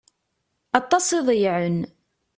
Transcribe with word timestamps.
Aṭas 0.79 1.07
i 1.17 1.19
ḍeyyεen. 1.27 1.79